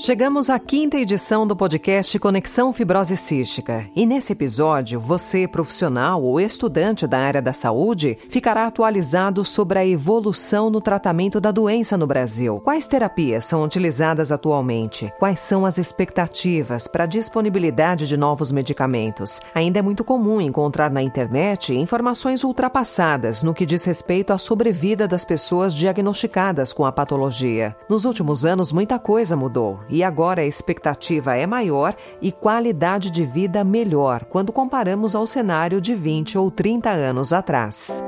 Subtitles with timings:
[0.00, 3.84] Chegamos à quinta edição do podcast Conexão Fibrose Cística.
[3.96, 9.84] E nesse episódio, você, profissional ou estudante da área da saúde, ficará atualizado sobre a
[9.84, 12.60] evolução no tratamento da doença no Brasil.
[12.60, 15.12] Quais terapias são utilizadas atualmente?
[15.18, 19.40] Quais são as expectativas para a disponibilidade de novos medicamentos?
[19.52, 25.08] Ainda é muito comum encontrar na internet informações ultrapassadas no que diz respeito à sobrevida
[25.08, 27.74] das pessoas diagnosticadas com a patologia.
[27.90, 33.24] Nos últimos anos, muita coisa mudou e agora a expectativa é maior e qualidade de
[33.24, 38.04] vida melhor quando comparamos ao cenário de 20 ou 30 anos atrás.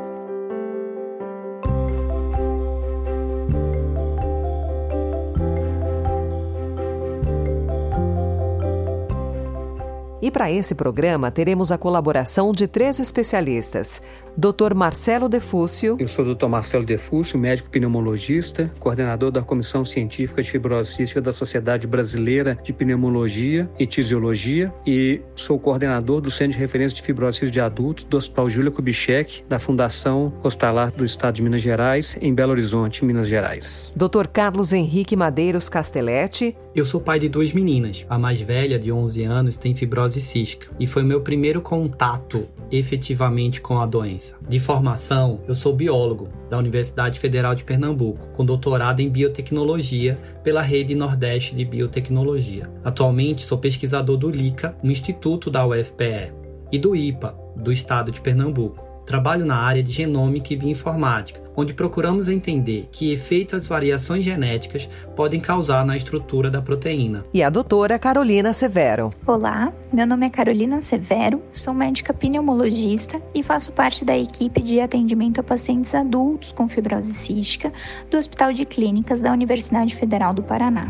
[10.22, 14.02] E para esse programa teremos a colaboração de três especialistas:
[14.40, 14.72] Dr.
[14.74, 15.98] Marcelo Defúcio.
[16.00, 16.46] Eu sou o Dr.
[16.46, 22.72] Marcelo Defúcio, médico pneumologista, coordenador da Comissão Científica de Fibrose Cística da Sociedade Brasileira de
[22.72, 28.16] Pneumologia e Tisiologia e sou coordenador do Centro de Referência de Fibrose de Adultos do
[28.16, 33.28] Hospital Júlia Kubitschek, da Fundação Hospitalar do Estado de Minas Gerais, em Belo Horizonte, Minas
[33.28, 33.92] Gerais.
[33.94, 34.26] Dr.
[34.32, 36.56] Carlos Henrique Madeiros Castelletti.
[36.74, 38.06] Eu sou pai de duas meninas.
[38.08, 43.60] A mais velha, de 11 anos, tem fibrose cística e foi meu primeiro contato efetivamente
[43.60, 44.29] com a doença.
[44.48, 50.62] De formação, eu sou biólogo da Universidade Federal de Pernambuco, com doutorado em biotecnologia pela
[50.62, 52.70] Rede Nordeste de Biotecnologia.
[52.84, 56.32] Atualmente sou pesquisador do LICA, no Instituto da UFPE,
[56.72, 58.89] e do IPA, do Estado de Pernambuco.
[59.10, 64.88] Trabalho na área de genômica e bioinformática, onde procuramos entender que efeito as variações genéticas
[65.16, 67.24] podem causar na estrutura da proteína.
[67.34, 69.10] E a doutora Carolina Severo.
[69.26, 74.80] Olá, meu nome é Carolina Severo, sou médica pneumologista e faço parte da equipe de
[74.80, 77.72] atendimento a pacientes adultos com fibrose cística
[78.08, 80.88] do Hospital de Clínicas da Universidade Federal do Paraná.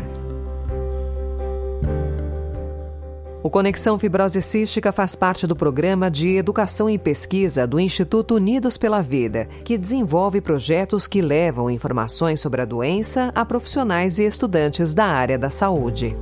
[3.43, 8.77] O Conexão Fibrose Cística faz parte do programa de Educação e Pesquisa do Instituto Unidos
[8.77, 14.93] pela Vida, que desenvolve projetos que levam informações sobre a doença a profissionais e estudantes
[14.93, 16.15] da área da saúde.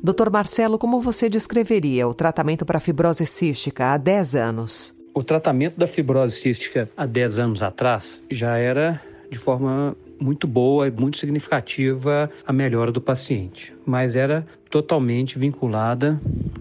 [0.00, 5.03] Doutor Marcelo, como você descreveria o tratamento para fibrose cística há 10 anos?
[5.14, 10.88] O tratamento da fibrose cística há 10 anos atrás já era de forma muito boa
[10.88, 16.18] e muito significativa a melhora do paciente, mas era totalmente vinculada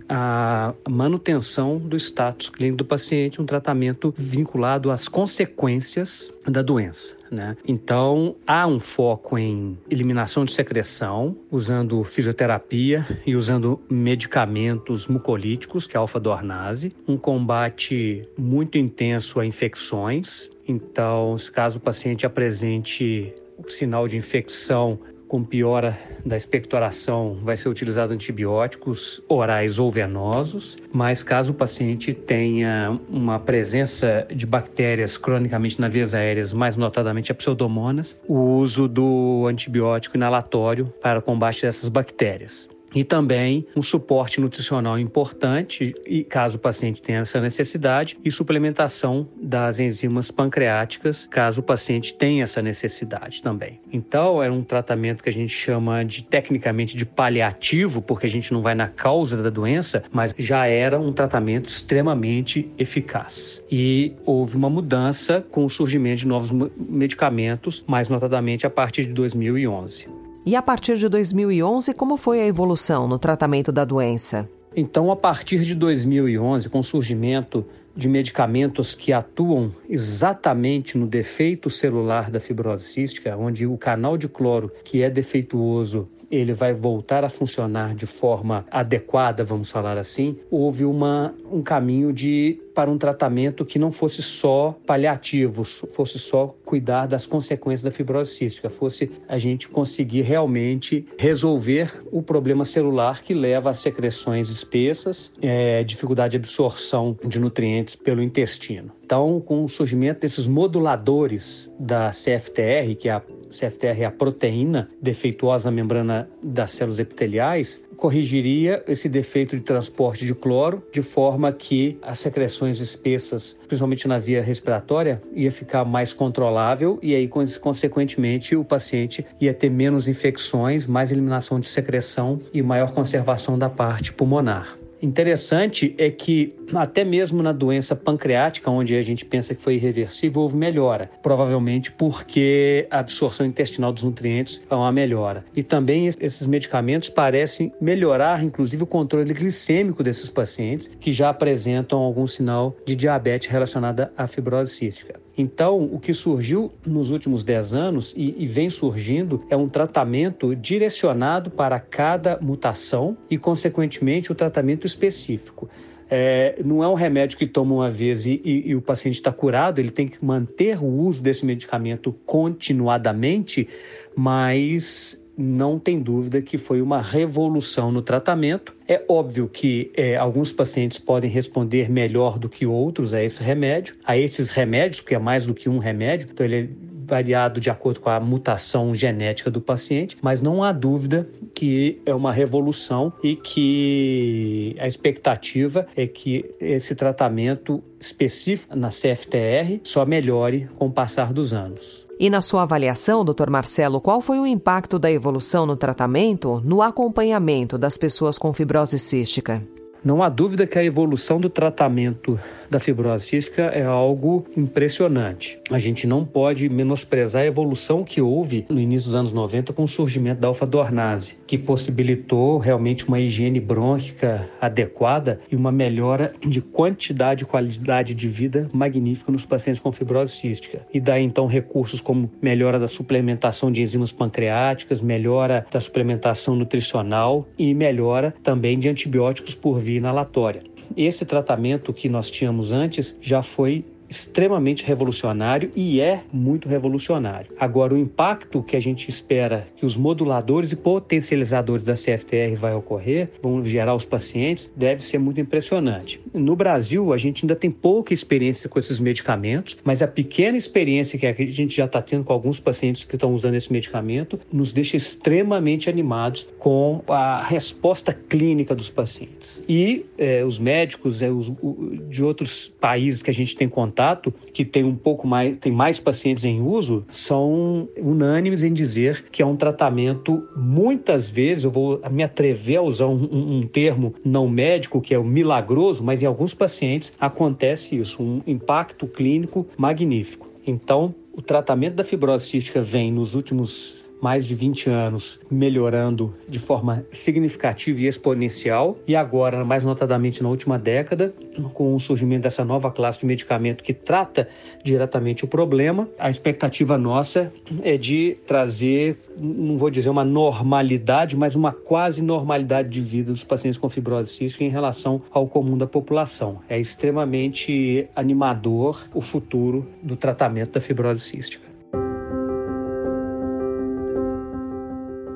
[0.07, 7.15] à manutenção do status clínico do paciente, um tratamento vinculado às consequências da doença.
[7.31, 7.57] Né?
[7.67, 15.95] Então, há um foco em eliminação de secreção, usando fisioterapia e usando medicamentos mucolíticos, que
[15.95, 20.51] é a alfa-dornase, um combate muito intenso a infecções.
[20.67, 24.99] Então, caso o paciente apresente o sinal de infecção
[25.33, 32.13] com piora da expectoração, vai ser utilizado antibióticos orais ou venosos, mas caso o paciente
[32.13, 38.87] tenha uma presença de bactérias cronicamente nas vias aéreas, mais notadamente a pseudomonas, o uso
[38.87, 46.57] do antibiótico inalatório para combate dessas bactérias e também um suporte nutricional importante, e caso
[46.57, 52.61] o paciente tenha essa necessidade, e suplementação das enzimas pancreáticas, caso o paciente tenha essa
[52.61, 53.79] necessidade também.
[53.91, 58.53] Então, é um tratamento que a gente chama de tecnicamente de paliativo, porque a gente
[58.53, 63.63] não vai na causa da doença, mas já era um tratamento extremamente eficaz.
[63.71, 69.13] E houve uma mudança com o surgimento de novos medicamentos, mais notadamente a partir de
[69.13, 70.22] 2011.
[70.45, 74.49] E a partir de 2011, como foi a evolução no tratamento da doença?
[74.75, 77.65] Então, a partir de 2011, com o surgimento
[77.95, 84.27] de medicamentos que atuam exatamente no defeito celular da fibrose cística, onde o canal de
[84.27, 90.37] cloro que é defeituoso ele vai voltar a funcionar de forma adequada, vamos falar assim,
[90.49, 96.55] houve uma, um caminho de para um tratamento que não fosse só paliativo, fosse só
[96.65, 103.21] cuidar das consequências da fibrose cística, fosse a gente conseguir realmente resolver o problema celular
[103.21, 108.91] que leva a secreções espessas, é, dificuldade de absorção de nutrientes pelo intestino.
[109.05, 113.21] Então, com o surgimento desses moduladores da CFTR, que é a
[113.53, 120.25] CFTR é a proteína defeituosa na membrana das células epiteliais, corrigiria esse defeito de transporte
[120.25, 126.11] de cloro de forma que as secreções espessas, principalmente na via respiratória, ia ficar mais
[126.11, 132.61] controlável e aí consequentemente o paciente ia ter menos infecções, mais eliminação de secreção e
[132.61, 134.82] maior conservação da parte pulmonar.
[135.03, 140.43] Interessante é que até mesmo na doença pancreática, onde a gente pensa que foi irreversível,
[140.43, 145.43] houve melhora, provavelmente porque a absorção intestinal dos nutrientes é uma melhora.
[145.53, 151.99] E também esses medicamentos parecem melhorar, inclusive, o controle glicêmico desses pacientes que já apresentam
[151.99, 155.22] algum sinal de diabetes relacionada à fibrose cística.
[155.37, 160.55] Então, o que surgiu nos últimos 10 anos e, e, vem surgindo é um tratamento
[160.55, 165.67] direcionado para cada mutação e, consequentemente, o tratamento específico.
[166.09, 169.31] É, não é um remédio que toma uma vez e, e, e o paciente está
[169.31, 173.67] curado, ele tem que manter o uso desse medicamento continuadamente,
[174.15, 178.73] mas não tem dúvida que foi uma revolução no tratamento.
[178.87, 183.95] É óbvio que é, alguns pacientes podem responder melhor do que outros a esse remédio,
[184.03, 187.69] a esses remédios, que é mais do que um remédio, então ele é variado de
[187.69, 193.13] acordo com a mutação genética do paciente, mas não há dúvida que é uma revolução
[193.23, 200.91] e que a expectativa é que esse tratamento específico na CFTR só melhore com o
[200.91, 202.02] passar dos anos.
[202.19, 203.49] E na sua avaliação, Dr.
[203.49, 208.99] Marcelo, qual foi o impacto da evolução no tratamento no acompanhamento das pessoas com fibrose
[208.99, 209.63] cística?
[210.03, 212.39] Não há dúvida que a evolução do tratamento
[212.73, 215.59] da fibrose cística é algo impressionante.
[215.69, 219.83] A gente não pode menosprezar a evolução que houve no início dos anos 90 com
[219.83, 226.61] o surgimento da alfa-dornase, que possibilitou realmente uma higiene brônquica adequada e uma melhora de
[226.61, 230.85] quantidade e qualidade de vida magnífica nos pacientes com fibrose cística.
[230.91, 237.47] E daí então recursos como melhora da suplementação de enzimas pancreáticas, melhora da suplementação nutricional
[237.57, 240.72] e melhora também de antibióticos por via inalatória.
[240.95, 247.51] Esse tratamento que nós tínhamos antes já foi extremamente revolucionário e é muito revolucionário.
[247.59, 252.73] Agora, o impacto que a gente espera que os moduladores e potencializadores da CFTR vai
[252.73, 256.21] ocorrer, vão gerar os pacientes, deve ser muito impressionante.
[256.33, 261.17] No Brasil, a gente ainda tem pouca experiência com esses medicamentos, mas a pequena experiência
[261.17, 264.73] que a gente já está tendo com alguns pacientes que estão usando esse medicamento nos
[264.73, 269.61] deixa extremamente animados com a resposta clínica dos pacientes.
[269.67, 274.02] E é, os médicos é, os, o, de outros países que a gente tem contato
[274.03, 279.25] contato, que tem um pouco mais, tem mais pacientes em uso, são unânimes em dizer
[279.31, 283.67] que é um tratamento, muitas vezes, eu vou me atrever a usar um, um, um
[283.67, 289.07] termo não médico, que é o milagroso, mas em alguns pacientes acontece isso, um impacto
[289.07, 290.49] clínico magnífico.
[290.65, 296.57] Então, o tratamento da fibrose cística vem nos últimos mais de 20 anos melhorando de
[296.57, 301.33] forma significativa e exponencial, e agora, mais notadamente na última década,
[301.73, 304.47] com o surgimento dessa nova classe de medicamento que trata
[304.81, 311.53] diretamente o problema, a expectativa nossa é de trazer, não vou dizer uma normalidade, mas
[311.53, 315.85] uma quase normalidade de vida dos pacientes com fibrose cística em relação ao comum da
[315.85, 316.61] população.
[316.69, 321.62] É extremamente animador o futuro do tratamento da fibrose cística.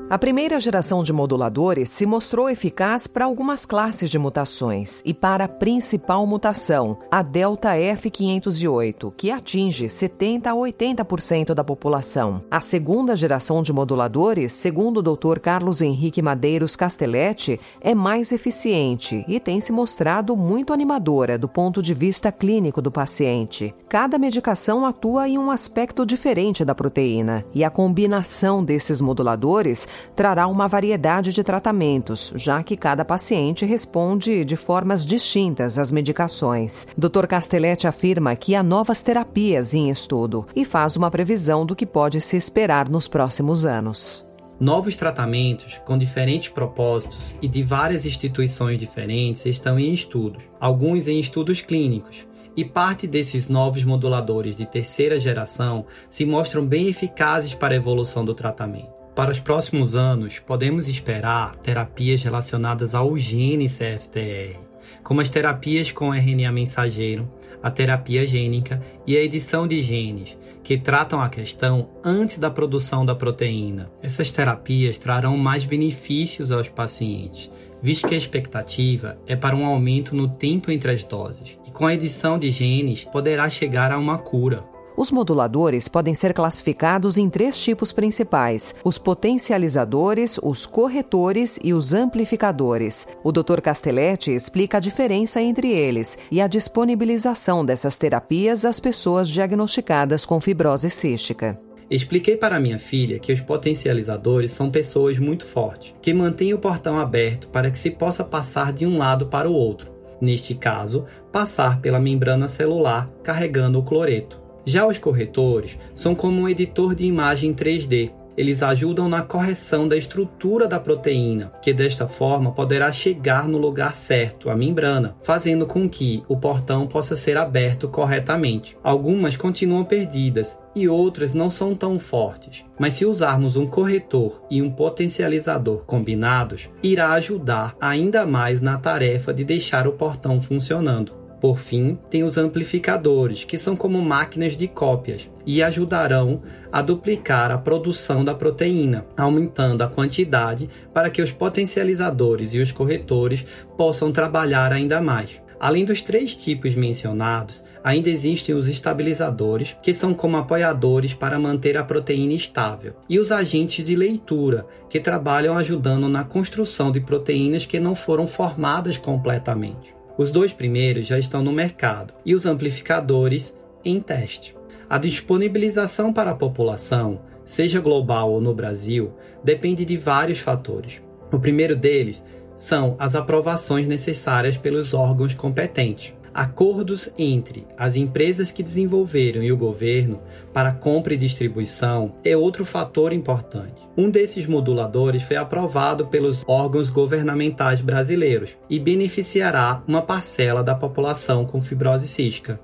[0.10, 5.44] A primeira geração de moduladores se mostrou eficaz para algumas classes de mutações e para
[5.44, 12.42] a principal mutação, a delta F508, que atinge 70 a 80% da população.
[12.50, 15.40] A segunda geração de moduladores, segundo o Dr.
[15.42, 21.82] Carlos Henrique Madeiros Castelletti, é mais eficiente e tem se mostrado muito animadora do ponto
[21.82, 23.76] de vista clínico do paciente.
[23.90, 29.86] Cada medicação atua em um aspecto diferente da proteína e a combinação desses moduladores
[30.16, 36.88] trará uma variedade de tratamentos, já que cada paciente responde de formas distintas às medicações.
[36.98, 37.26] Dr.
[37.28, 42.22] Castelletti afirma que há novas terapias em estudo e faz uma previsão do que pode
[42.22, 44.26] se esperar nos próximos anos.
[44.60, 51.20] Novos tratamentos com diferentes propósitos e de várias instituições diferentes estão em estudos, alguns em
[51.20, 52.26] estudos clínicos,
[52.56, 58.26] e parte desses novos moduladores de terceira geração se mostram bem eficazes para a evolução
[58.26, 58.97] do tratamento.
[59.18, 64.60] Para os próximos anos, podemos esperar terapias relacionadas ao gene CFTR,
[65.02, 67.28] como as terapias com RNA mensageiro,
[67.64, 73.04] a terapia gênica e a edição de genes, que tratam a questão antes da produção
[73.04, 73.90] da proteína.
[74.04, 80.16] Essas terapias trarão mais benefícios aos pacientes, visto que a expectativa é para um aumento
[80.16, 84.20] no tempo entre as doses, e com a edição de genes poderá chegar a uma
[84.20, 84.77] cura.
[84.98, 91.94] Os moduladores podem ser classificados em três tipos principais: os potencializadores, os corretores e os
[91.94, 93.08] amplificadores.
[93.24, 93.62] O Dr.
[93.62, 100.42] Castelletti explica a diferença entre eles e a disponibilização dessas terapias às pessoas diagnosticadas com
[100.42, 101.60] fibrose cística.
[101.90, 106.98] Expliquei para minha filha que os potencializadores são pessoas muito fortes, que mantêm o portão
[106.98, 109.96] aberto para que se possa passar de um lado para o outro.
[110.20, 114.47] Neste caso, passar pela membrana celular carregando o cloreto.
[114.68, 119.96] Já os corretores são como um editor de imagem 3D, eles ajudam na correção da
[119.96, 125.88] estrutura da proteína, que desta forma poderá chegar no lugar certo, a membrana, fazendo com
[125.90, 128.78] que o portão possa ser aberto corretamente.
[128.84, 134.62] Algumas continuam perdidas e outras não são tão fortes, mas se usarmos um corretor e
[134.62, 141.17] um potencializador combinados, irá ajudar ainda mais na tarefa de deixar o portão funcionando.
[141.40, 146.42] Por fim, tem os amplificadores, que são como máquinas de cópias e ajudarão
[146.72, 152.72] a duplicar a produção da proteína, aumentando a quantidade para que os potencializadores e os
[152.72, 153.46] corretores
[153.78, 155.40] possam trabalhar ainda mais.
[155.60, 161.78] Além dos três tipos mencionados, ainda existem os estabilizadores, que são como apoiadores para manter
[161.78, 167.66] a proteína estável, e os agentes de leitura, que trabalham ajudando na construção de proteínas
[167.66, 169.97] que não foram formadas completamente.
[170.18, 173.56] Os dois primeiros já estão no mercado e os amplificadores
[173.86, 174.56] em teste.
[174.90, 181.02] A disponibilização para a população, seja global ou no Brasil, depende de vários fatores.
[181.32, 186.16] O primeiro deles são as aprovações necessárias pelos órgãos competentes.
[186.38, 190.22] Acordos entre as empresas que desenvolveram e o governo
[190.54, 193.82] para compra e distribuição é outro fator importante.
[193.98, 201.44] Um desses moduladores foi aprovado pelos órgãos governamentais brasileiros e beneficiará uma parcela da população
[201.44, 202.60] com fibrose cística.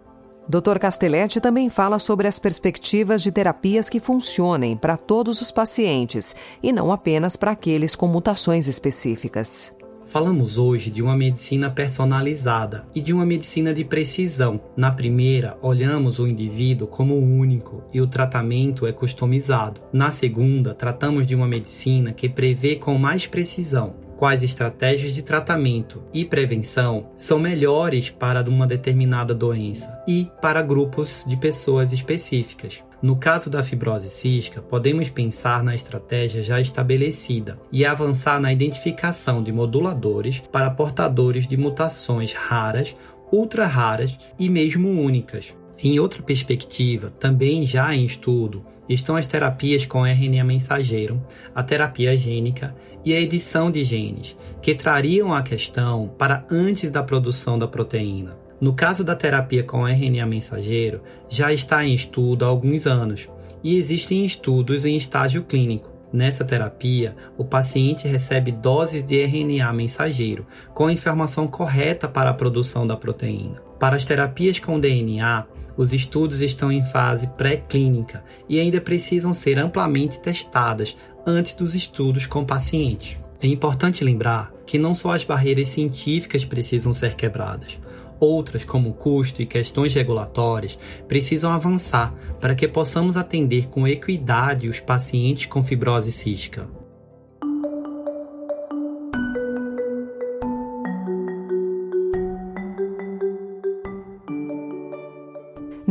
[0.48, 0.78] Dr.
[0.78, 6.72] Castelletti também fala sobre as perspectivas de terapias que funcionem para todos os pacientes e
[6.72, 9.74] não apenas para aqueles com mutações específicas.
[10.14, 14.62] Falamos hoje de uma medicina personalizada e de uma medicina de precisão.
[14.78, 19.82] Na primeira, olhamos o indivíduo como único e o tratamento é customizado.
[19.92, 26.04] Na segunda, tratamos de uma medicina que prevê com mais precisão quais estratégias de tratamento
[26.14, 32.84] e prevenção são melhores para uma determinada doença e para grupos de pessoas específicas.
[33.04, 39.44] No caso da fibrose cística, podemos pensar na estratégia já estabelecida e avançar na identificação
[39.44, 42.96] de moduladores para portadores de mutações raras,
[43.30, 45.54] ultra raras e mesmo únicas.
[45.84, 51.22] Em outra perspectiva, também já em estudo, estão as terapias com RNA mensageiro,
[51.54, 57.04] a terapia gênica e a edição de genes, que trariam a questão para antes da
[57.04, 58.43] produção da proteína.
[58.60, 63.28] No caso da terapia com RNA mensageiro, já está em estudo há alguns anos
[63.64, 65.92] e existem estudos em estágio clínico.
[66.12, 72.34] Nessa terapia, o paciente recebe doses de RNA mensageiro com a informação correta para a
[72.34, 73.62] produção da proteína.
[73.80, 75.46] Para as terapias com DNA,
[75.76, 80.96] os estudos estão em fase pré-clínica e ainda precisam ser amplamente testadas
[81.26, 83.18] antes dos estudos com pacientes.
[83.42, 87.80] É importante lembrar que não só as barreiras científicas precisam ser quebradas,
[88.20, 90.78] Outras, como custo e questões regulatórias,
[91.08, 96.68] precisam avançar para que possamos atender com equidade os pacientes com fibrose cística.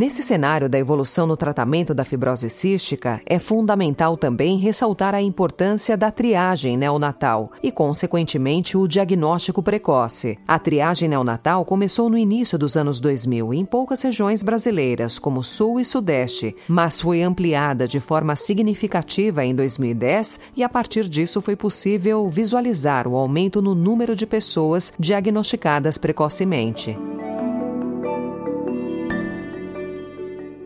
[0.02, 5.96] Nesse cenário da evolução no tratamento da fibrose cística, é fundamental também ressaltar a importância
[5.96, 10.36] da triagem neonatal e, consequentemente, o diagnóstico precoce.
[10.44, 15.78] A triagem neonatal começou no início dos anos 2000 em poucas regiões brasileiras, como Sul
[15.78, 21.54] e Sudeste, mas foi ampliada de forma significativa em 2010 e, a partir disso, foi
[21.54, 26.98] possível visualizar o aumento no número de pessoas diagnosticadas precocemente.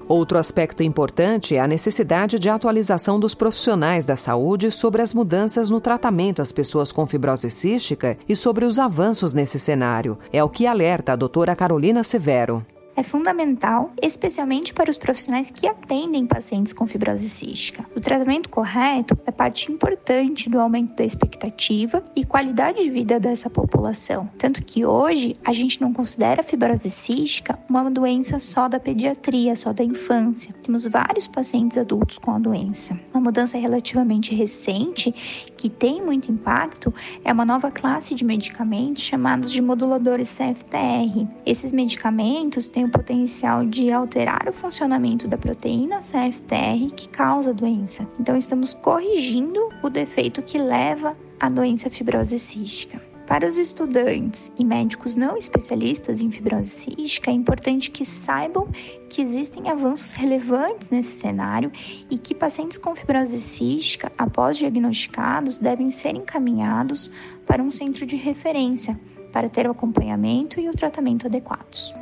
[0.09, 5.69] Outro aspecto importante é a necessidade de atualização dos profissionais da saúde sobre as mudanças
[5.69, 10.17] no tratamento às pessoas com fibrose cística e sobre os avanços nesse cenário.
[10.33, 12.65] É o que alerta a doutora Carolina Severo
[12.97, 17.85] é fundamental, especialmente para os profissionais que atendem pacientes com fibrose cística.
[17.95, 23.51] O tratamento correto é parte importante do aumento da expectativa e qualidade de vida dessa
[23.51, 24.29] população.
[24.39, 29.55] Tanto que hoje a gente não considera a fibrose cística uma doença só da pediatria,
[29.55, 30.55] só da infância.
[30.63, 32.99] Temos vários pacientes adultos com a doença.
[33.13, 35.13] Uma mudança relativamente recente
[35.57, 41.27] que tem muito impacto é uma nova classe de medicamentos chamados de moduladores CFTR.
[41.45, 47.53] Esses medicamentos têm o potencial de alterar o funcionamento da proteína CFTR que causa a
[47.53, 48.09] doença.
[48.19, 53.01] Então, estamos corrigindo o defeito que leva à doença fibrose cística.
[53.27, 58.69] Para os estudantes e médicos não especialistas em fibrose cística, é importante que saibam
[59.11, 61.73] que existem avanços relevantes nesse cenário
[62.09, 67.11] e que pacientes com fibrose cística, após diagnosticados, devem ser encaminhados
[67.45, 68.99] para um centro de referência
[69.33, 71.93] para ter o acompanhamento e o tratamento adequados.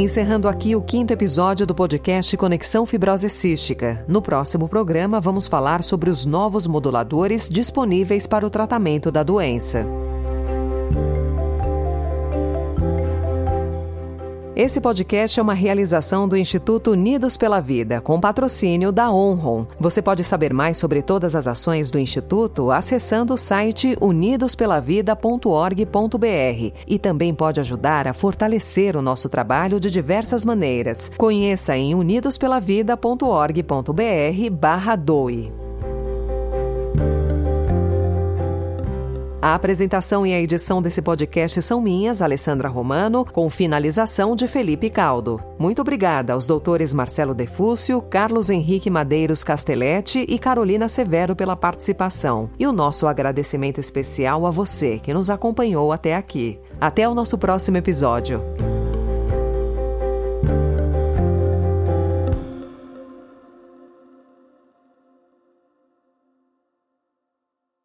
[0.00, 4.02] Encerrando aqui o quinto episódio do podcast Conexão Fibrose Cística.
[4.08, 9.86] No próximo programa, vamos falar sobre os novos moduladores disponíveis para o tratamento da doença.
[14.60, 19.64] Esse podcast é uma realização do Instituto Unidos pela Vida, com patrocínio da Onron.
[19.80, 26.98] Você pode saber mais sobre todas as ações do Instituto acessando o site unidospelavida.org.br e
[26.98, 31.10] também pode ajudar a fortalecer o nosso trabalho de diversas maneiras.
[31.16, 35.69] Conheça em unidospelavida.org.br barra doe.
[39.42, 44.90] A apresentação e a edição desse podcast são minhas, Alessandra Romano, com finalização de Felipe
[44.90, 45.42] Caldo.
[45.58, 52.50] Muito obrigada aos doutores Marcelo Defúcio, Carlos Henrique Madeiros Castelletti e Carolina Severo pela participação.
[52.58, 56.60] E o nosso agradecimento especial a você que nos acompanhou até aqui.
[56.78, 58.42] Até o nosso próximo episódio.